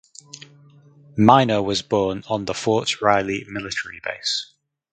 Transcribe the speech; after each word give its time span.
Minor 1.15 1.61
was 1.61 1.83
born 1.83 2.23
on 2.27 2.45
the 2.45 2.55
Fort 2.55 3.03
Riley 3.03 3.45
military 3.47 4.01
base. 4.03 4.51